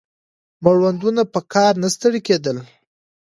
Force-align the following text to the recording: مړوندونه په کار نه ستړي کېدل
مړوندونه 0.63 1.21
په 1.33 1.39
کار 1.53 1.73
نه 1.83 1.87
ستړي 1.95 2.21
کېدل 2.27 2.57